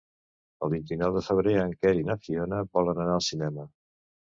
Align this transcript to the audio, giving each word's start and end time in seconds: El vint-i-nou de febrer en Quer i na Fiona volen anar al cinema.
El 0.67 0.71
vint-i-nou 0.75 1.13
de 1.19 1.23
febrer 1.29 1.55
en 1.67 1.77
Quer 1.83 1.95
i 2.01 2.11
na 2.11 2.19
Fiona 2.27 2.67
volen 2.77 3.07
anar 3.09 3.23
al 3.23 3.27
cinema. 3.33 3.73